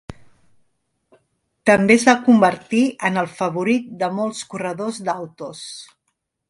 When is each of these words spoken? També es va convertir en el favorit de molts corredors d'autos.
També 1.71 1.95
es 1.97 2.05
va 2.09 2.17
convertir 2.29 2.81
en 3.11 3.23
el 3.25 3.31
favorit 3.43 3.95
de 4.05 4.13
molts 4.21 4.43
corredors 4.55 5.03
d'autos. 5.11 5.65